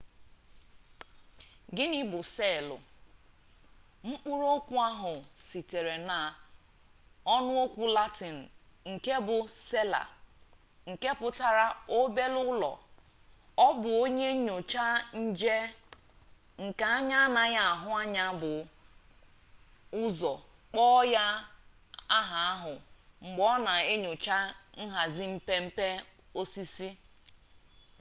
[1.75, 2.75] gịnị bụ seelụ
[4.07, 5.13] mkpụrụ okwu ahụ
[5.47, 6.17] sitere na
[7.33, 8.35] ọnụokwu latịn
[8.91, 9.35] nke bụ
[9.67, 10.01] sela
[10.91, 11.65] nke pụtara
[11.97, 12.71] obere ụlọ
[13.65, 14.83] ọ bụ onye nyocha
[15.21, 15.55] nje
[16.63, 18.51] nke anya anaghị ahụ anya bu
[20.03, 20.31] ụzọ
[20.71, 21.25] kpọọ ya
[22.17, 22.73] aha ahụ
[23.25, 24.35] mgbe ọ na enyocha
[24.91, 25.87] nhazi mpe mpe
[26.39, 26.89] osisi